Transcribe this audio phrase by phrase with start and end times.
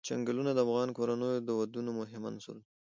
[0.07, 2.65] چنګلونه د افغان کورنیو د دودونو مهم عنصر دی.